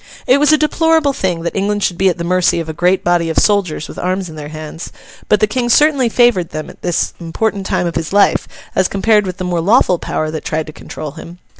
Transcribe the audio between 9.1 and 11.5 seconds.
with the more lawful power that tried to control him.